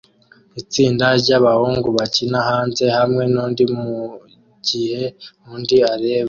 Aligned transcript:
Itsinda 0.61 1.05
ryabahungu 1.21 1.87
bakina 1.97 2.37
hanze 2.49 2.85
hamwe 2.97 3.23
nundi 3.33 3.63
mugihe 3.73 5.01
undi 5.53 5.77
areba 5.93 6.19